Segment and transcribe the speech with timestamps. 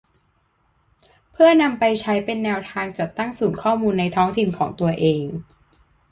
[1.31, 5.25] เพื่อนำไปใช้เป็นแนวทางจัดตั้งศูนย์ข้อมูลในท้องถิ่นของตัวเอง